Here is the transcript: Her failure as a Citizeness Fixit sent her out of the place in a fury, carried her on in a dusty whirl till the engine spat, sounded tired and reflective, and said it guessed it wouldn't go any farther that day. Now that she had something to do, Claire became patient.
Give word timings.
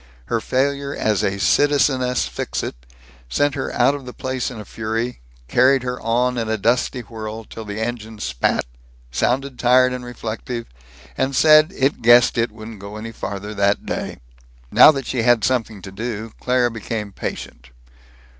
Her 0.33 0.41
failure 0.41 0.95
as 0.95 1.21
a 1.21 1.37
Citizeness 1.39 2.25
Fixit 2.27 2.75
sent 3.29 3.53
her 3.53 3.71
out 3.71 3.93
of 3.93 4.07
the 4.07 4.13
place 4.15 4.49
in 4.49 4.59
a 4.59 4.65
fury, 4.65 5.19
carried 5.47 5.83
her 5.83 6.01
on 6.01 6.39
in 6.39 6.49
a 6.49 6.57
dusty 6.57 7.01
whirl 7.01 7.43
till 7.43 7.65
the 7.65 7.79
engine 7.79 8.17
spat, 8.17 8.65
sounded 9.11 9.59
tired 9.59 9.93
and 9.93 10.03
reflective, 10.03 10.65
and 11.15 11.35
said 11.35 11.71
it 11.77 12.01
guessed 12.01 12.39
it 12.39 12.51
wouldn't 12.51 12.79
go 12.79 12.95
any 12.95 13.11
farther 13.11 13.53
that 13.53 13.85
day. 13.85 14.17
Now 14.71 14.89
that 14.91 15.05
she 15.05 15.21
had 15.21 15.43
something 15.43 15.83
to 15.83 15.91
do, 15.91 16.33
Claire 16.39 16.71
became 16.71 17.11
patient. 17.11 17.69